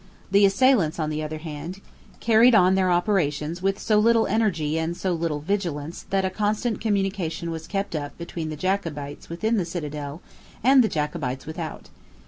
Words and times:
The 0.31 0.47
assailants, 0.47 0.97
on 0.97 1.11
the 1.11 1.21
other 1.21 1.37
hand, 1.37 1.79
carried 2.19 2.55
on 2.55 2.73
their 2.73 2.89
operations 2.89 3.61
with 3.61 3.77
so 3.77 3.99
little 3.99 4.25
energy 4.25 4.79
and 4.79 4.97
so 4.97 5.13
little 5.13 5.41
vigilance 5.41 6.07
that 6.09 6.25
a 6.25 6.31
constant 6.31 6.81
communication 6.81 7.51
was 7.51 7.67
kept 7.67 7.95
up 7.95 8.17
between 8.17 8.49
the 8.49 8.55
Jacobites 8.55 9.29
within 9.29 9.57
the 9.57 9.63
citadel 9.65 10.23
and 10.63 10.83
the 10.83 10.89
Jacobites 10.89 11.45
without. 11.45 11.89